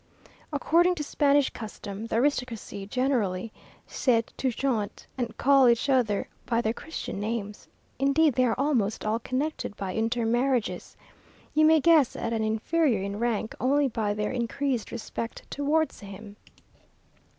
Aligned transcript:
According 0.51 0.95
to 0.95 1.03
Spanish 1.03 1.51
custom, 1.51 2.07
the 2.07 2.15
aristocracy 2.15 2.87
generally 2.87 3.53
se 3.85 4.23
tutoient, 4.35 5.05
and 5.15 5.37
call 5.37 5.69
each 5.69 5.89
other 5.91 6.27
by 6.47 6.59
their 6.59 6.73
Christian 6.73 7.19
names; 7.19 7.67
indeed, 7.99 8.33
they 8.33 8.45
are 8.45 8.55
almost 8.57 9.05
all 9.05 9.19
connected 9.19 9.75
by 9.77 9.91
inter 9.91 10.25
marriages. 10.25 10.97
You 11.53 11.65
may 11.65 11.79
guess 11.79 12.15
at 12.15 12.33
an 12.33 12.43
inferior 12.43 13.03
in 13.03 13.19
rank, 13.19 13.53
only 13.59 13.87
by 13.89 14.15
their 14.15 14.31
increased 14.31 14.91
respect 14.91 15.43
towards 15.51 15.99
him. 15.99 16.35